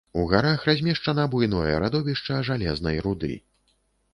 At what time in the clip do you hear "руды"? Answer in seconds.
3.07-3.31